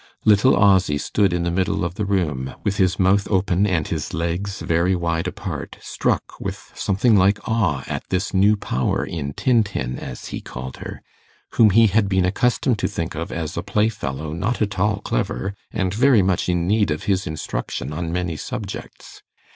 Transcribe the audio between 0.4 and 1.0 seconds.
Ozzy